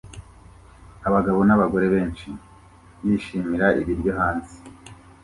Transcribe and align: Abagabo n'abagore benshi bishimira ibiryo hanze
Abagabo 1.07 1.39
n'abagore 1.47 1.85
benshi 1.95 2.29
bishimira 3.03 3.67
ibiryo 3.81 4.11
hanze 4.19 4.55